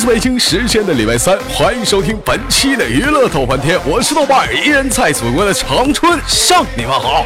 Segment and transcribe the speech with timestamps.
[0.00, 7.22] 自北京时间的礼拜三，欢迎收听本期的娱乐逗翻天，我是豆瓣儿，依然在祖国的长春向你们好。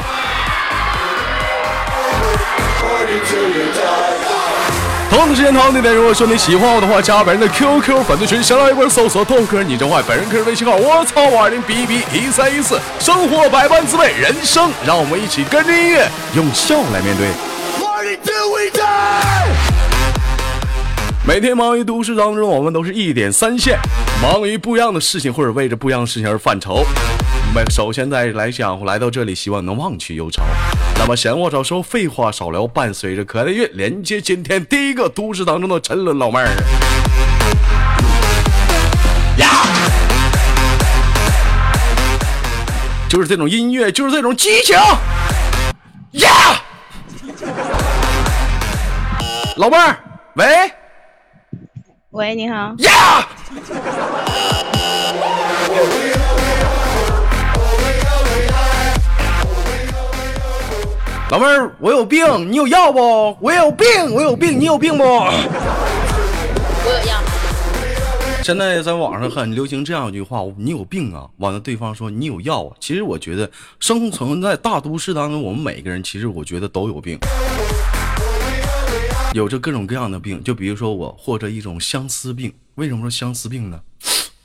[5.08, 17.28] 同时间同样地点，如果说你喜欢我的话，加本人的 QQ 粉丝群，先来一波搜索豆哥你真坏，本人个人微信号我操五二零 B B 一三一四，生活百般滋味，人生让我们一起跟着音乐用笑来面对。
[21.26, 23.78] 每天忙于都市当中，我们都是一点三线，
[24.20, 26.84] 忙于不一样的事情，或者为着不一样的事情而犯愁。
[27.54, 30.42] 那首先在来讲，来到这里，希望能忘却忧愁。
[30.98, 36.48] 那么闲话少说，废话少聊，伴随着可爱的乐，连接今天第一个都市当中的沉沦老妹儿。
[43.08, 44.76] 就是这种音乐，就是这种激情。
[46.12, 46.28] 呀，
[49.56, 49.98] 老妹儿，
[50.34, 50.44] 喂。
[52.14, 52.72] 喂，你好。
[52.78, 53.28] 呀！
[61.32, 63.36] 老妹儿，我有病，你有药不？
[63.40, 65.02] 我有病，我有病，你有病不？
[65.02, 65.32] 我
[66.84, 67.20] 有药。
[68.44, 77.18] 现在在网上很流行这样一句话：“你有病啊！”完了，对方说：“你有药啊！”其实我觉得，生存在大都市当中，我们每个人其实我觉得都有病。
[79.34, 82.54] 有着各种各样的病，就比如说我，或者一种相思病。
[82.76, 83.80] 为什么说相思病呢？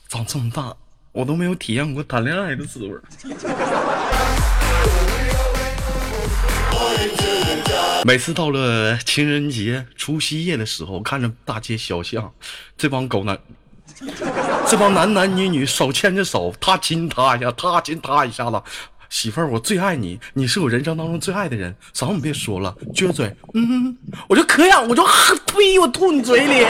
[0.08, 0.76] 长这么大，
[1.12, 2.96] 我都没有体验过谈恋爱的滋味。
[8.04, 12.34] 每次到了情人节、除夕夜的时候，看着大街小巷，
[12.76, 13.40] 这帮狗男，
[14.68, 18.60] 这帮男男女女手牵着手，他亲他一下，他亲他一下子。
[19.10, 21.76] 媳妇儿，我最爱你，你是我人生当中最爱的人。
[21.94, 25.04] 啥你别说了，撅嘴，嗯，我就可痒，我就
[25.48, 26.66] 呸，我吐你嘴里。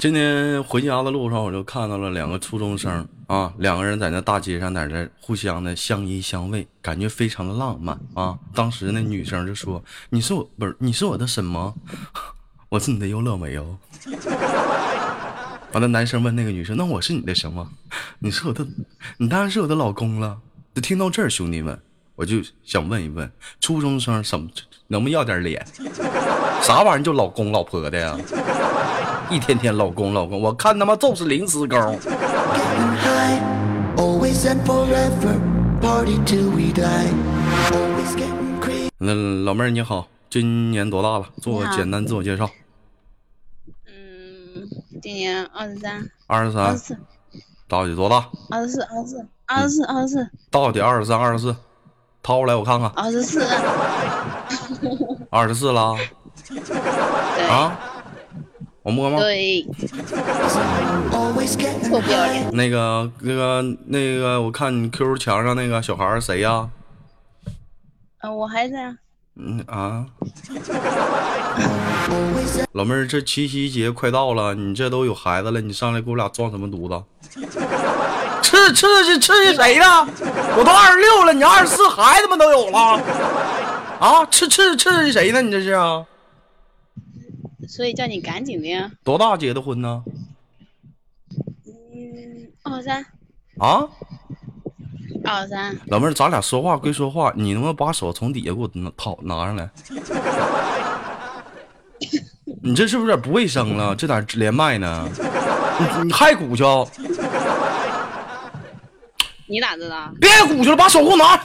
[0.00, 8.38] 今天回家的路上，我就看到了两个初中生啊，两个人在那大街上，在这互相的相依相偎，感觉非常的浪漫啊。
[8.54, 11.74] 当时那女生就说：“你是我不是你是我的什么？
[12.68, 13.78] 我是你的优乐美哦。
[15.72, 17.66] ”完了，男生问那个女生：“那我是你的什么？
[18.18, 18.66] 你是我的，
[19.16, 20.36] 你当然是我的老公了。”
[20.76, 21.80] 就听到这儿，兄弟们，
[22.16, 23.32] 我就想问一问，
[23.62, 24.46] 初中生什么
[24.88, 25.66] 能不能要点脸？
[26.60, 28.14] 啥玩意儿就老公老婆的呀？
[29.30, 31.98] 一天天老公老公，我看他妈就是临时工
[39.04, 39.12] 那
[39.44, 41.26] 老妹儿你好，今年多大了？
[41.42, 42.48] 做个简单自我介绍。
[43.86, 44.68] 嗯，
[45.02, 46.08] 今年二十三。
[46.28, 46.64] 二十三。
[46.64, 46.96] 二十四。
[47.66, 48.28] 到底多大？
[48.50, 50.30] 二十四，二十四，二十四，二十四。
[50.50, 51.56] 到底二十三，二十四？
[52.22, 52.88] 掏出来我看看。
[52.94, 53.44] 二十四。
[55.30, 55.96] 二十四了。
[57.50, 57.76] 啊？
[58.82, 59.18] 我摸吗？
[59.20, 59.64] 对。
[61.88, 62.50] 臭不要脸。
[62.52, 66.68] 那个、那个、那个，我看你 QQ 墙上那个小孩谁呀？
[68.22, 68.94] 嗯，我孩子呀。
[69.36, 70.06] 嗯啊。
[72.72, 77.04] 老妹儿，这七夕节快到了，你这都有孩子了，你上来给我俩装什么犊子？
[78.42, 80.06] 刺刺激刺激谁呢？
[80.56, 83.00] 我都二十六了，你二十四，孩子们都有了。
[83.98, 85.42] 啊，刺刺刺激谁呢？
[85.42, 86.04] 你这是啊？
[87.74, 88.90] 所以叫你赶紧的呀！
[89.02, 90.04] 多大结的婚呢？
[91.64, 93.02] 嗯，二三。
[93.58, 93.88] 啊？
[95.24, 95.74] 二三。
[95.86, 99.70] 老妹儿，咱俩说话归说话，你能不能把手从底下给我拿掏拿上来？
[102.62, 103.96] 你这是不是有点不卫生了？
[103.96, 105.08] 这咋连麦呢？
[105.80, 106.86] 你你还鼓秋？
[109.46, 110.12] 你咋知道？
[110.20, 111.42] 别鼓去了，把手给我拿！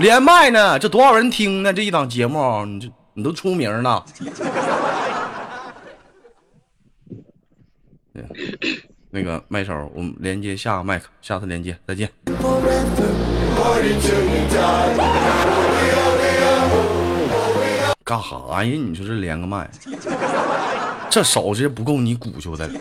[0.00, 1.72] 连麦呢，这多少人听呢？
[1.72, 2.90] 这一档节目，你这。
[3.14, 4.02] 你都出名了，
[9.10, 12.10] 那个麦手，我们连接下个麦克，下次连接，再见。
[18.02, 18.72] 干啥呀？
[18.72, 19.70] 你说这连个麦，
[21.10, 22.66] 这手这不够你鼓秋的。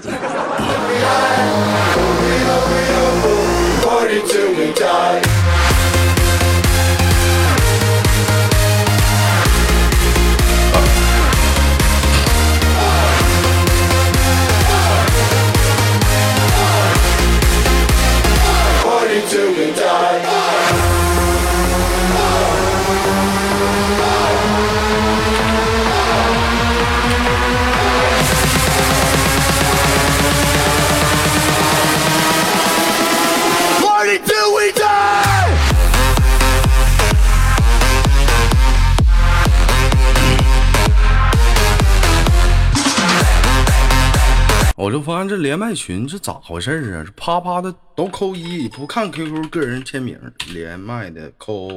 [44.82, 47.04] 我就发现这连麦群这咋回事儿啊？
[47.06, 50.20] 这啪啪的都扣一，不看 QQ 个人签名，
[50.52, 51.70] 连麦的扣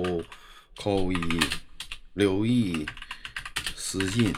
[0.80, 1.40] 扣一，
[2.14, 2.86] 留意
[3.76, 4.34] 私信，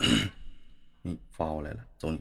[1.00, 2.20] 你发过来了，走你。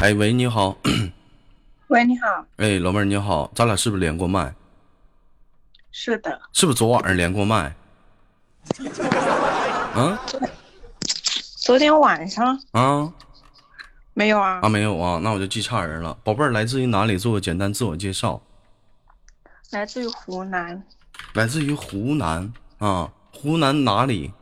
[0.00, 0.76] 哎喂，你好，
[1.86, 4.52] 喂，你好，哎老妹儿你好，咱俩是不是连过麦？
[5.92, 7.72] 是的，是不是昨晚上连过麦？
[9.94, 10.20] 啊
[11.66, 13.12] 昨天晚上啊
[14.14, 16.16] 没有啊啊，没有啊，那我就记差人了。
[16.22, 17.18] 宝贝儿来自于哪里？
[17.18, 18.40] 做个简单自我介绍。
[19.72, 20.80] 来自于湖南，
[21.34, 24.32] 来自于湖南啊，湖南哪里？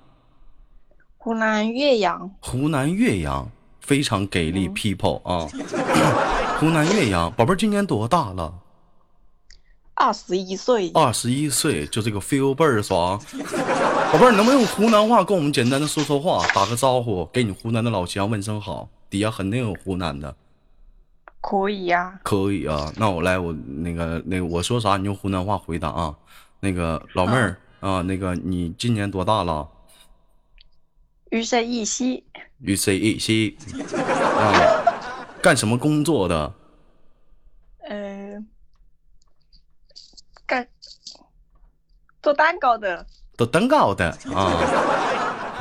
[1.17, 3.50] 湖南岳阳，湖南岳阳，
[3.81, 5.49] 非常给力 people 啊。
[6.61, 8.53] 湖南岳阳，宝贝儿今年多大了？
[9.94, 13.20] 二十一岁，二十一岁，就这个 feel 倍儿爽。
[14.12, 18.88] 宝贝儿，能不能用湖南话跟我们简单的说说话，打个招呼，给你湖南的老乡问声好？
[19.11, 20.35] 底下肯定有湖南的，
[21.41, 22.93] 可以呀、可以啊。
[22.96, 26.14] 那我来，我那个那个我说啥，你用湖南话回答啊。
[26.61, 29.69] 那个老妹儿啊，那个你今年多大了？
[31.31, 32.25] 余生一息，
[32.61, 33.56] 与 C 一西
[34.38, 34.85] 啊，
[35.43, 36.55] 干什么工作的？
[37.88, 38.43] 呃，
[40.47, 40.67] 干
[42.25, 43.05] 做蛋糕的，
[43.37, 44.41] 做蛋糕的啊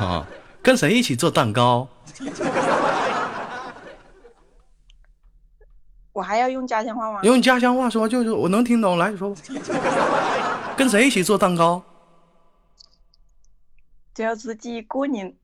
[0.00, 0.26] 啊，
[0.62, 1.86] 跟谁一起做蛋糕？
[6.14, 7.20] 我还要用家乡话吗？
[7.22, 9.36] 用家乡话说，就是我能听懂，来你说吧。
[10.74, 11.82] 跟谁一起做蛋糕
[14.14, 15.34] 只有自己一个人。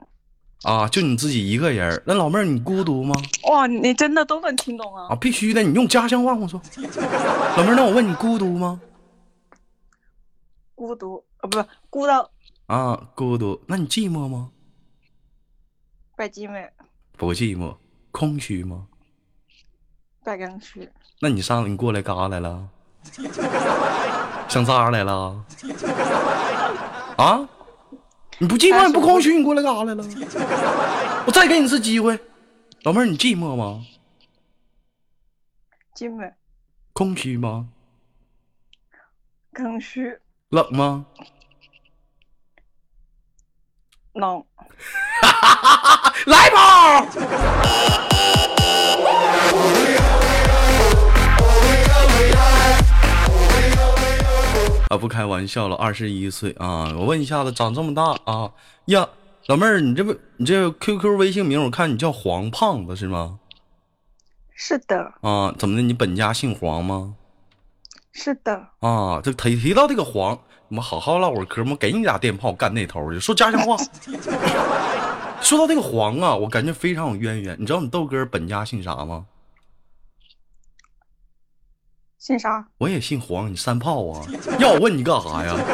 [0.62, 0.88] 啊？
[0.88, 2.02] 就你自己一个人？
[2.06, 3.14] 那老妹儿你孤独吗？
[3.50, 5.16] 哇，你真的都能听懂啊啊，？
[5.16, 6.58] 必须的，你用家乡话跟我说。
[7.58, 8.80] 老妹儿，那我问你孤独吗？
[10.80, 12.30] 孤独，啊，不，孤到
[12.64, 13.62] 啊，孤独。
[13.66, 14.50] 那你寂寞吗？
[16.16, 16.70] 不寂寞，
[17.18, 17.76] 不寂寞。
[18.10, 18.86] 空虚吗？
[20.24, 20.90] 不空虚，
[21.20, 22.66] 那你上你过来干啥来了？
[24.48, 25.44] 想咋来了？
[27.18, 27.46] 啊？
[28.38, 30.02] 你不寂寞，你不空虚，你过来干啥来了？
[31.26, 32.18] 我再给你一次机会，
[32.84, 33.84] 老妹儿，你寂寞吗？
[35.94, 36.32] 寂寞，
[36.94, 37.68] 空虚吗？
[39.52, 40.18] 刚需，
[40.50, 41.06] 冷吗？
[44.14, 44.44] 冷，
[46.26, 47.06] 来吧！
[54.88, 56.92] 啊，不开玩笑了，二十一岁啊！
[56.96, 58.50] 我问一下子，长这么大啊
[58.86, 59.08] 呀，
[59.46, 63.38] 老妹儿，你这不你这 QQ 微信名，我看你叫黄胖子是吗？
[64.52, 65.82] 是的，啊，怎么的？
[65.82, 67.14] 你本家姓黄吗？
[68.12, 73.76] 是的，啊，这提提到这个黄，我们好好唠会儿嗑，我给你俩电炮干那头去，说家乡话。
[75.40, 77.56] 说到这个黄啊，我感觉非常有渊源。
[77.58, 79.24] 你知道你豆哥本家姓啥吗？
[82.18, 82.66] 姓啥？
[82.76, 84.26] 我也姓黄，你三炮啊？
[84.58, 85.54] 要我问你干啥呀？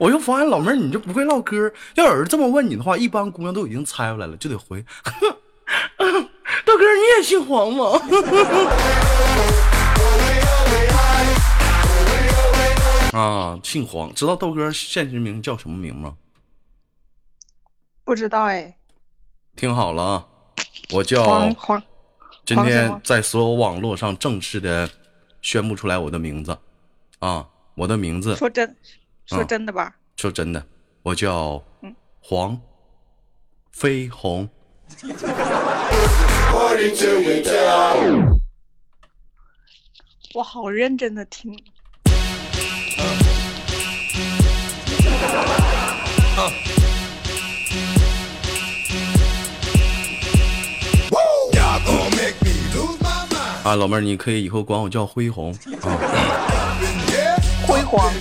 [0.00, 1.72] 我就发现老妹儿，你就不会唠嗑。
[1.94, 4.84] 要有人这么问你的话，一般姑娘都已经猜出来了，就得回。
[6.64, 7.92] 豆哥，你也姓黄吗？
[13.18, 14.12] 啊，姓黄。
[14.14, 16.16] 知道豆哥现实名叫什么名吗？
[18.04, 18.76] 不知道哎，
[19.54, 20.26] 听好了啊，
[20.92, 21.82] 我叫黄黄，
[22.44, 24.90] 今天在所有网络上正式的
[25.40, 26.58] 宣布出来我的名字
[27.20, 28.76] 啊，我的名字说真，
[29.26, 29.94] 说嗯真的吧？
[30.16, 30.66] 说真的，
[31.02, 32.60] 我叫嗯黄
[33.70, 34.48] 飞鸿。
[40.34, 41.54] 我好认真的听，
[53.62, 55.52] 啊，老妹儿，你可以以后管我叫辉宏
[55.82, 55.98] 啊。
[57.66, 58.12] 辉煌，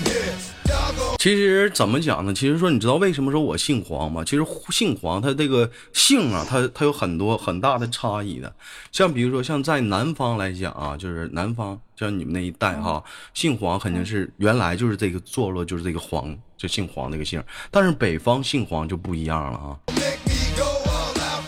[1.21, 2.33] 其实怎么讲呢？
[2.33, 4.23] 其实说，你知道为什么说我姓黄吗？
[4.25, 8.51] 其实姓黄，它这个姓啊，它它有很多很大的差异的。
[8.91, 13.03] 像比如说，像在南方来讲啊，就是南方，像你们那一带哈，
[13.35, 17.39] 姓黄肯定是原来就是这个坐落，就是这个黄，就姓黄这个姓。
[17.69, 19.77] 但是北方姓黄就不一样了啊。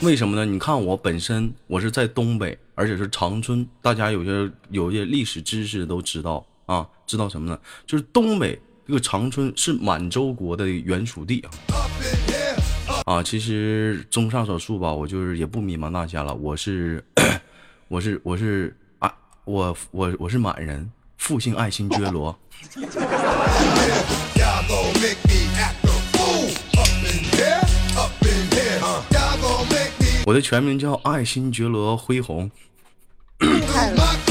[0.03, 0.45] 为什么呢？
[0.45, 7.59] 你看我本身我是在东北，而且是长春，大家有些有些历史知识都知道啊，知道什么呢？
[7.87, 11.49] 就是东北这个长春是满洲国的原属地啊。
[13.05, 17.03] 啊，其实综上所述吧，我就是也不迷茫大家了，我是，
[17.87, 19.13] 我是，我是啊，
[19.45, 22.37] 我我我是满人，复姓爱新觉罗。
[30.25, 32.49] 我的全名叫爱新觉罗辉宏。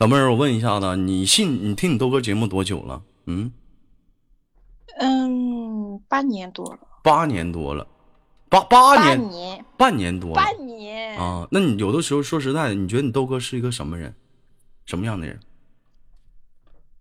[0.00, 3.02] 老妹儿，我问一下子，你信你听你豆哥节目多久了？
[3.26, 3.50] 嗯，
[4.98, 6.78] 嗯，八年多了。
[7.02, 7.86] 八年多了，
[8.50, 11.18] 八八半年年，半年多了半年。
[11.18, 11.48] 啊。
[11.50, 14.14] 那你有的时候说实在的，你觉得你豆哥是一个什么人？
[14.84, 15.40] 什么样的人？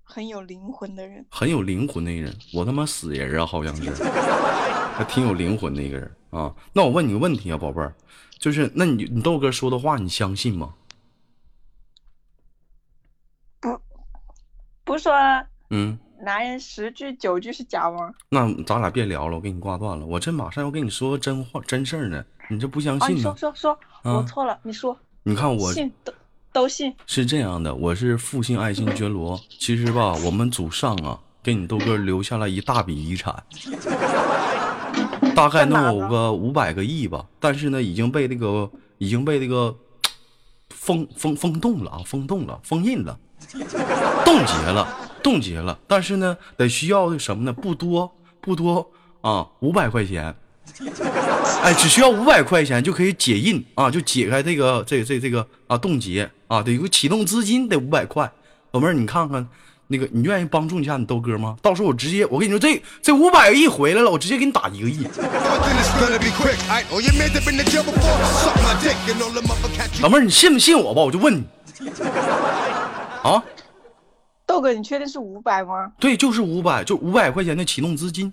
[0.03, 1.25] 很有灵魂的人。
[1.29, 2.33] 很有灵魂的人。
[2.53, 3.91] 我他妈死人啊，好像是，
[4.95, 6.53] 还挺有灵魂的一个人啊。
[6.73, 7.93] 那我问你个问题啊，宝贝儿，
[8.39, 10.73] 就是那你你豆哥说的话，你相信吗？
[14.91, 15.13] 不是说
[15.69, 18.11] 嗯，男人十句九句是假吗？
[18.27, 20.05] 那咱俩别聊了，我给你挂断了。
[20.05, 23.33] 我这马上要跟你说个真话真事儿呢，你这不相信呢说？
[23.35, 23.71] 说说，
[24.01, 24.97] 啊我错了，你说。
[25.23, 26.13] 你看我信都
[26.51, 26.93] 都信。
[27.07, 29.39] 是这样的，我是复姓爱新觉罗。
[29.61, 33.33] 其实吧，我们祖上啊，给你豆哥留下了一大笔遗产，
[35.33, 37.25] 大概能有个五百个亿吧。
[37.39, 39.73] 但是呢，已经被那个已经被那个
[40.67, 43.17] 封封封冻了啊，封冻了，封印了，
[44.31, 44.87] 冻结了，
[45.21, 45.77] 冻结了。
[45.87, 47.51] 但是呢，得需要什么呢？
[47.51, 48.09] 不多
[48.39, 50.33] 不多啊，五百块钱。
[51.61, 58.31] 哎，只需要五百块钱就可以解印啊，就解开这个这这这个啊冻结啊，得有个启动资金得五百块。
[58.71, 59.45] 老妹儿，你看看
[59.87, 61.57] 那个，你愿意帮助一下你豆哥吗？
[61.61, 65.05] 到时候我直接，我跟你说，这这五百个亿回来了，我直接给你打一个亿。
[70.01, 71.01] 老妹儿，你信不信我吧？
[71.01, 71.43] 我就问你
[73.23, 73.43] 啊，
[74.51, 75.93] 豆哥，你确定是五百吗？
[75.97, 78.31] 对，就是五百，就五百块钱的启动资金。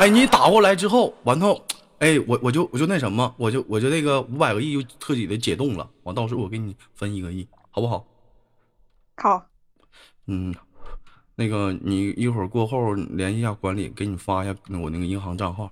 [0.00, 1.64] 哎，你打过来之后，完后，
[2.00, 5.88] 哎，我我就我就那什么，我就我就那个五百个亿就彻底的解冻了。
[6.02, 8.04] 完，到时候我给你分一个亿，好不好？
[9.16, 9.46] 好，
[10.26, 10.52] 嗯，
[11.40, 15.70] 那个你一会儿过后联系一下管理，给你发一下我那个银行账号。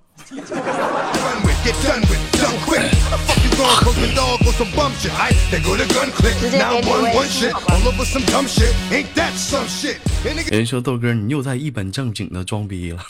[10.50, 13.04] 人说豆哥，你又在一本正经的装逼了。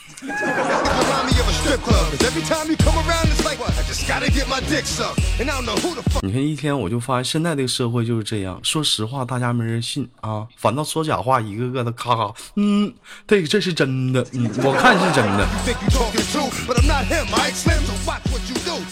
[6.23, 12.91] 你看一天我就发现现在这个社会就是这样，说实话大家没人信啊，反倒说假话，一个个的咔咔，嗯，
[13.27, 15.47] 这这是真的，嗯， 我看是真的。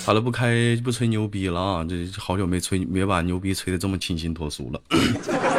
[0.04, 4.80] 好了，不开不吹牛逼了啊，这好久没吹没把牛逼吹的这么清新脱俗了。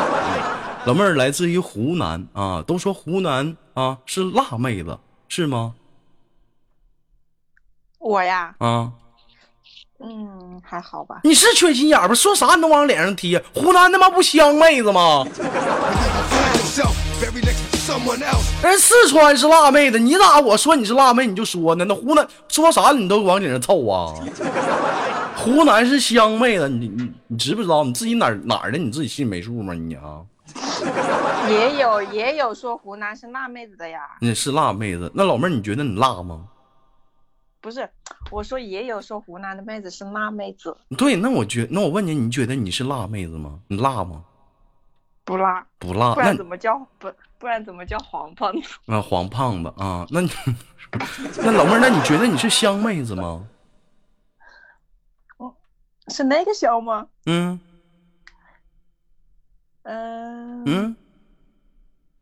[0.85, 5.73] 老妹儿来自于湖南啊，都说湖南啊是辣妹子，是吗？
[7.99, 8.93] 我呀，啊，
[9.99, 11.21] 嗯，还好吧。
[11.23, 12.13] 你是缺心眼儿吧？
[12.13, 13.43] 说啥你都往脸上贴。
[13.53, 15.25] 湖南他妈不香妹子吗？
[18.61, 21.85] 人四川是辣妹子，你咋我说你是辣妹你就说呢？
[21.85, 24.13] 那湖南说啥你都往脸上凑啊？
[25.35, 28.77] 湖南是香妹子，你你你知不知道你自己哪儿哪儿的？
[28.77, 29.73] 你自己心里没数吗？
[29.73, 30.21] 你啊，
[31.49, 35.09] 也有也有说湖南是辣妹子的呀，你是辣妹子。
[35.15, 36.41] 那老妹儿，你觉得你辣吗？
[37.67, 37.89] 不是，
[38.31, 43.59] 我说也有说湖南的妹子是辣妹子，对，那我觉那我问你，你觉得你是辣妹子吗？
[43.67, 44.23] 你辣吗？
[45.25, 48.69] 不辣，不辣，不那然怎么叫不不然怎么叫黄胖子？
[48.87, 50.29] 啊黄胖子啊，那你
[51.43, 53.45] 那老妹儿，那你觉得你是香妹子吗？
[56.07, 57.05] 是那个香吗？
[57.25, 57.59] 嗯
[59.83, 60.95] 嗯嗯，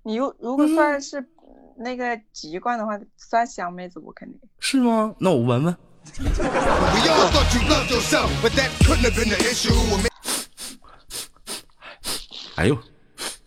[0.02, 1.22] 你如如果算是
[1.78, 4.40] 那个籍贯的话，算香妹子，我肯定。
[4.60, 5.14] 是吗？
[5.20, 5.78] 那我闻闻。
[12.56, 12.78] 哎呦，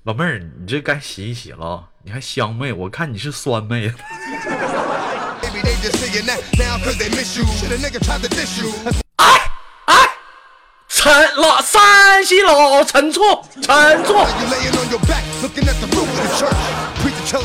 [0.02, 3.92] 老妹儿，你这该洗一洗了，你还香妹，我看你是酸妹。
[9.16, 9.26] 哎
[9.86, 9.94] 哎
[10.88, 13.22] 陈老山西老陈醋
[13.62, 14.02] 陈
[17.28, 17.38] 错，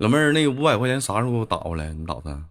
[0.00, 1.92] 老妹儿，那个五百块钱啥时候给我打过来？
[1.92, 2.44] 你打算？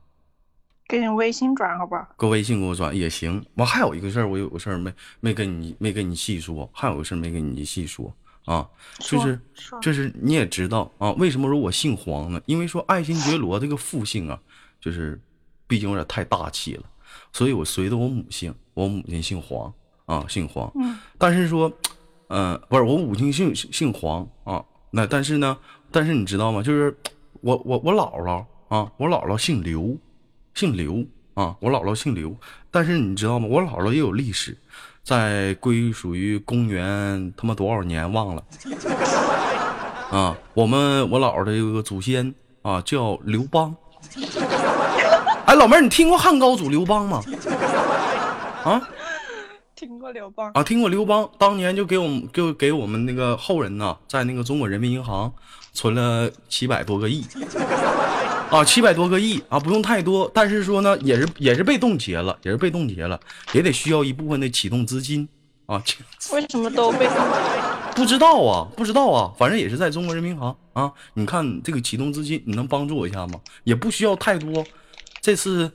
[0.88, 2.08] 给你微信转好吧？
[2.16, 3.46] 搁微信给我转也行。
[3.56, 8.14] 我还有一个事儿，我有个事儿没没跟你没跟你细说，还有个事儿没跟你细说
[8.46, 8.66] 啊，
[9.00, 12.42] 就是说就是你也知道啊，为什么说我姓黄呢？
[12.46, 14.40] 因为说爱新觉罗这个复姓啊，
[14.80, 15.20] 就是
[15.68, 16.84] 毕竟有点太大气了，
[17.34, 19.74] 所以我随着我母姓，我母亲姓黄
[20.06, 20.72] 啊，姓黄。
[20.76, 21.70] 嗯但是说，
[22.34, 25.58] 嗯、不是我母亲姓姓黄啊，那但是呢，
[25.92, 26.64] 但是你知道吗？
[26.64, 26.96] 就是
[27.42, 29.98] 我我我姥姥啊，我姥姥姓刘，
[30.54, 32.34] 姓刘啊，我姥姥姓刘。
[32.72, 33.48] 但是你知道吗？
[33.52, 34.58] 我姥姥也有历史，
[35.04, 38.44] 在归属于公元他妈多少年忘了，
[40.10, 43.76] 啊，我们我姥姥的有个祖先啊叫刘邦。
[45.48, 47.22] 哎，老妹儿，你听过汉高祖刘邦吗？
[48.64, 48.82] 啊
[49.82, 55.34] 听过刘邦，啊，听过刘邦，当年就给我们就给我们那个后人呐，在那个中国人民银行
[55.74, 57.26] 存了七百多个亿。
[58.52, 63.20] 啊，七百多个亿啊，不用太多，但是说呢，也是也是被冻结了，也是被冻结了，
[63.54, 65.28] 也得需要一部分的启动资金
[65.66, 65.82] 啊。
[66.32, 67.92] 为什么都被冻结了？
[67.98, 70.92] 不知道啊，不知道啊，反正也是在中国人民银行啊。
[71.16, 73.40] 你看这个启动资金，你能帮助我一下吗？
[73.64, 74.64] 也不需要太多，
[75.22, 75.72] 这次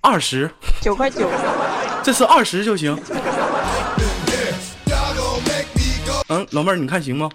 [0.00, 0.48] 二十，
[0.80, 1.28] 九块九，
[2.04, 2.98] 这次二十就行。
[6.28, 7.30] 嗯，老妹儿，你看行吗？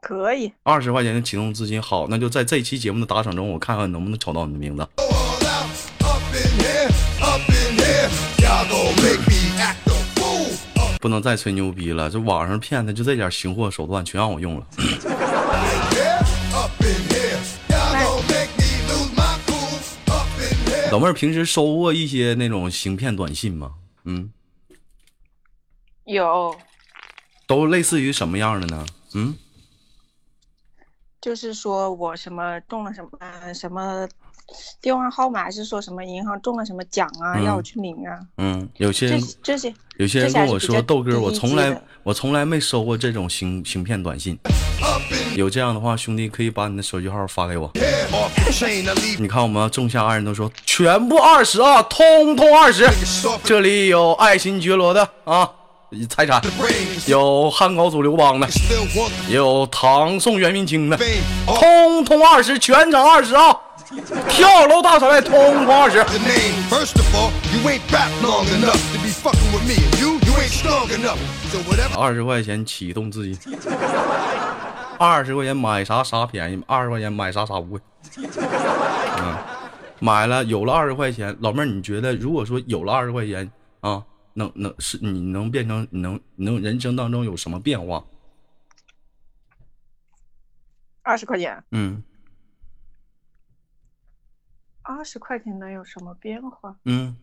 [0.00, 0.52] 可以。
[0.62, 4.86] 二十块钱的启动资金，好，那就在这期节目的打赏中，我看看能不能瞅到你的名字。
[11.00, 14.66] 不能再吹牛逼了，这网上骗子就这点行货手段全让我用了。
[20.94, 23.72] 老妹儿平时收过一些那种行骗短信吗？
[24.04, 24.30] 嗯，
[26.04, 26.54] 有，
[27.48, 28.86] 都类似于什么样的呢？
[29.14, 29.36] 嗯，
[31.20, 34.08] 就是说我什么中了什么呃什么
[34.80, 38.20] 电话号码，还是说什么银行中了什么奖啊，嗯要我去领啊？
[38.36, 44.38] 嗯，有些这人这些有些人跟我说，豆哥，我从来我从来没收过这种行行骗短信。
[45.34, 47.70] 有这样的话，兄弟可以把你的手机号发给我。
[49.18, 52.88] 你看，我们仲夏二人都说全部二十啊，通通二十。
[53.42, 55.50] 这里有爱新觉罗的啊
[56.08, 56.40] 财产，
[57.06, 58.48] 有汉高祖刘邦的，
[59.28, 60.96] 也有唐宋元明清的，
[61.46, 63.56] 通通二十，全场二十啊！
[64.28, 66.04] 跳楼大甩卖，通通二十。
[71.96, 73.38] 二十块钱启动资金，
[75.04, 77.80] 二十块钱买啥啥便宜，二十块钱买啥啥不贵。
[79.18, 79.36] 嗯，
[80.00, 88.04] 买了有了二十块钱，老妹儿，你觉得如果说有了二十块钱啊，能能是你能变成你能你能人生当中有什么变化？
[91.02, 92.02] 二十块钱，嗯
[94.82, 96.76] 二十块钱能有什么变化？
[96.84, 97.16] 嗯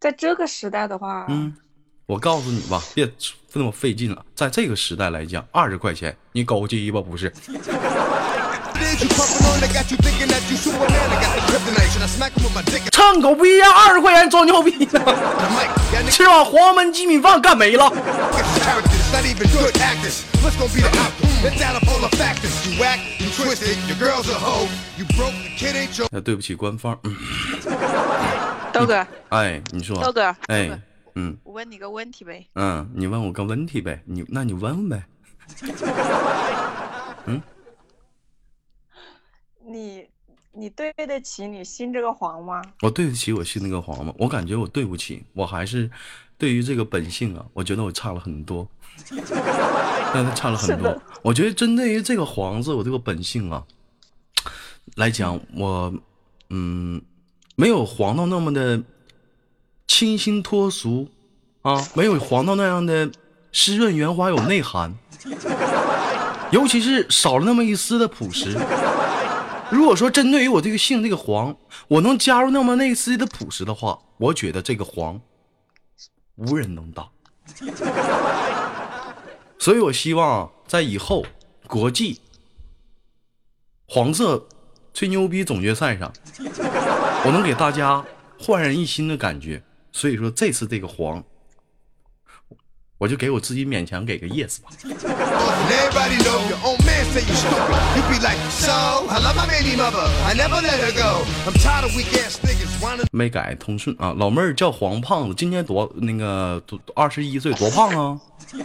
[0.00, 1.56] 在这个时代的话，嗯，
[2.06, 3.10] 我告诉你吧，别
[3.54, 4.22] 那么费劲了。
[4.34, 7.32] 在这个时代来讲，二十块钱你搞鸡吧，不是？
[12.92, 14.86] 唱狗逼样，二十块钱装牛逼，
[16.10, 17.90] 吃碗黄焖鸡米饭干没了。
[26.10, 26.98] 那对不起，官方。
[28.72, 30.78] 刀哥，哎，你说，刀哥，哎。
[31.16, 35.04] 嗯我问你个问题呗，嗯，你问我个问题呗，你那你问问呗。
[39.66, 40.06] 你
[40.52, 42.62] 你对得起你信这个黄吗？
[42.82, 44.14] 我对得起我信那个黄吗？
[44.18, 45.90] 我感觉我对不起，我还是
[46.36, 48.68] 对于这个本性啊，我觉得我差了很多，
[50.12, 51.00] 但是差了很多。
[51.22, 53.64] 我觉得针对于这个黄字，我这个本性啊
[54.96, 55.94] 来讲，我
[56.50, 57.00] 嗯
[57.56, 58.82] 没有黄到那么的
[59.86, 61.08] 清新脱俗
[61.62, 63.10] 啊，没有黄道那样的
[63.52, 64.94] 湿润圆滑有内涵，
[66.50, 68.58] 尤其是少了那么一丝的朴实。
[69.70, 71.56] 如果说针对于我这个姓这个黄，
[71.88, 75.20] 我能加入那么那一丝的朴实的话，我觉得这个黄
[76.36, 77.08] 无人能挡。
[79.58, 81.24] 所以我希望在以后
[81.66, 82.20] 国际
[83.86, 84.46] 黄色
[84.92, 86.12] 吹牛逼总决赛上，
[87.24, 88.04] 我能给大家
[88.38, 89.62] 焕然一新的感觉。
[89.94, 91.22] 所以说这次这个黄，
[92.98, 94.68] 我就给我自己勉强给个 yes 吧。
[103.12, 108.20] 没改通顺啊，老妹儿叫黄胖子，今年多那个多二十一岁，多胖啊？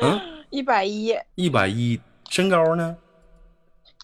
[0.00, 0.20] 嗯，
[0.50, 2.96] 一百一，一百一，身高呢？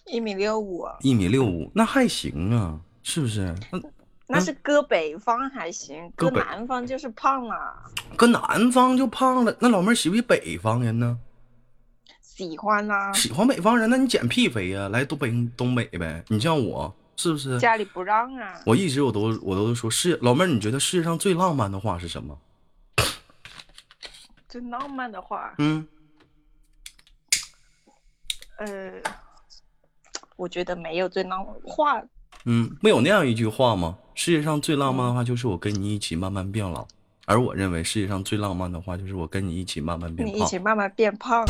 [0.07, 3.55] 一米六五，一米六五，那还行啊，是不是？
[3.71, 3.79] 那。
[4.31, 7.55] 那是搁北方还行，搁南方就是胖了。
[8.15, 11.19] 搁南方就胖了，那老妹儿喜不喜欢北方人呢？
[12.21, 16.23] 喜欢呐、喜欢北方人，那你减屁肥呀、来东北东北呗。
[16.29, 17.59] 你像我，是不是？
[17.59, 18.61] 家里不让啊。
[18.65, 22.37] 我一直我都我都说是老妹儿，你觉得世界上最浪漫的话是什么？
[24.47, 25.87] 最浪漫的话，嗯，
[28.57, 28.91] 呃，
[30.35, 32.01] 我觉得没有最浪漫话，
[32.45, 33.97] 嗯，没有那样一句话吗？
[34.23, 36.85] 世界上最浪漫的话就是我跟你一起慢慢变老，
[37.25, 40.59] 而我认为世界上最浪漫的话，就是我跟你一起慢慢变胖你一起。
[40.59, 41.43] 慢慢变胖。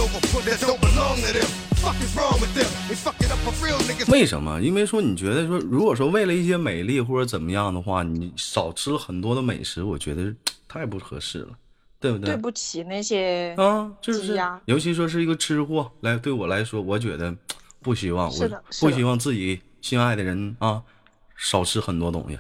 [4.08, 4.62] 为什么？
[4.62, 10.34] 因为说你觉得说，如果说为了一些美丽或者怎么样的话，你少吃了很多的美食，我觉得
[10.70, 11.50] 太不合适了，
[12.00, 12.28] 对不对？
[12.28, 17.36] 对不起那些，啊，就是尤其说是一个吃货来，对我来说，我觉得
[17.82, 20.82] 不希望，我不希望自己心爱的人啊
[21.44, 22.38] 少吃很多东西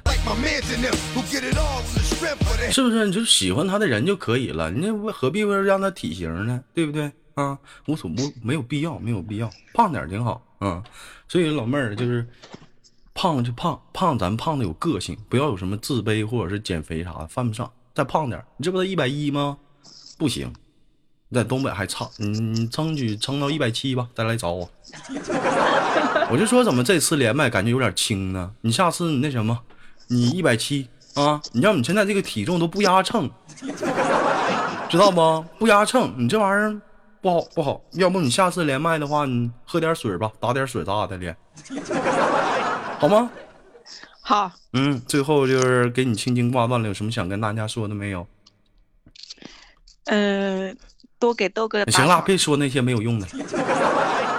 [2.71, 3.05] 是不是？
[3.07, 6.63] 你就喜欢他的人就可以了，你为何必为了让他体型呢？
[6.75, 7.11] 对不对？
[7.33, 10.83] 啊，无所不没有必要，没有必要，胖点挺好，啊。
[11.27, 12.27] 所以老妹儿就是
[13.15, 17.69] 胖就胖，胖咱胖的有个性，不要有什么自卑或者是减肥啥的，犯不上。
[17.95, 19.57] 再胖点，你这不才一百一吗？
[20.19, 20.53] 不行，
[21.27, 24.69] 你在东北还差，你你争取撑到一百七吧，再来找我。
[26.31, 28.49] 我就说怎么这次连麦感觉有点轻呢？
[28.61, 29.59] 你下次你那什么，
[30.07, 33.29] 你一百七啊，你让你现在这个体重都不压秤，
[34.87, 35.43] 知道不？
[35.59, 36.81] 不压秤，你这玩意儿
[37.19, 37.81] 不好不好。
[37.91, 41.35] 要不你下次连麦的话，你喝点水吧，打点水咋的连，
[42.97, 43.29] 好吗？
[44.21, 48.25] 好，嗯，最后就是给你轻轻挂断了，有什么想跟大家说的没有？
[50.05, 50.77] 嗯、
[51.19, 53.27] 多给豆哥行了，别说那些没有用的，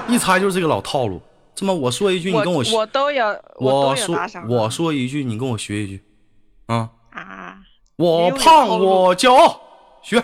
[0.09, 1.21] 一猜就是这个老套路。
[1.55, 4.17] 这么我说一句，你跟我学我都有，我说
[4.49, 6.05] 我说一句，你跟我学一句，
[6.67, 7.59] 啊，啊，
[7.97, 9.61] 我胖我骄傲，
[10.03, 10.23] 学。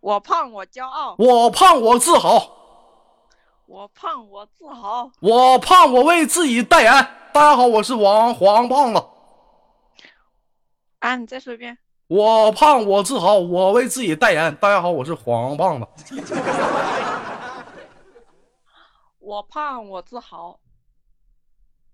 [0.00, 2.48] 我胖我骄傲，我胖我自豪，
[3.66, 6.92] 我胖我自豪，我胖我为自己代言。
[7.32, 9.04] 大家好，我是王黄胖子，
[11.00, 14.54] 啊，你再说一遍，我胖我自豪，我为自己代言。
[14.60, 15.86] 大家好，我是黄胖子。
[19.26, 20.60] 我胖我自豪。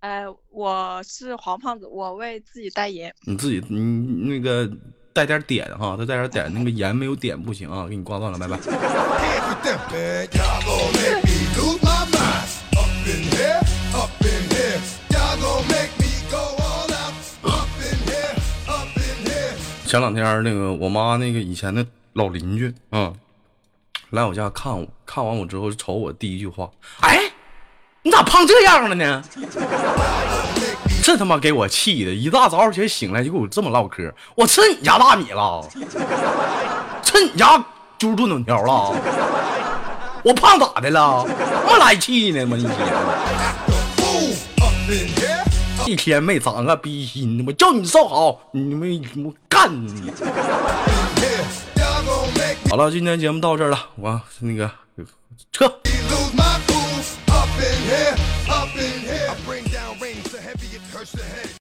[0.01, 3.15] 哎我是黄胖子我为自己代言。
[3.25, 3.81] 你自己你
[4.29, 4.71] 那个
[5.15, 8.59] 带点点哈再带点点那个盐没有点不行啊给你挂断了拜拜。
[19.87, 23.15] 前两天那个我妈那个以前的老邻居啊
[24.13, 26.69] 来我家看我，看完我之后就瞅我第一句话，
[27.01, 27.19] 哎，
[28.03, 29.23] 你咋胖这样了呢？
[31.03, 35.67] 这他妈给我气的，一大早起来醒来就跟我这么唠嗑，我吃你家大米了，
[37.03, 37.65] 吃你家
[37.99, 38.95] 猪炖粉条了，
[40.23, 41.27] 我胖咋的了？
[41.67, 42.59] 这么来气呢吗？
[42.59, 42.65] 一
[44.85, 45.39] 天
[45.87, 50.13] 一天没长个逼心，我叫你瘦好，你们我干你！
[52.73, 54.71] 好了，今天节目到这儿了，我那个
[55.53, 55.71] 撤。